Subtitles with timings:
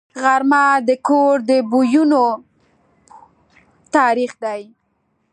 [0.23, 2.23] غرمه د کور د بویونو
[3.95, 4.61] تاریخ دی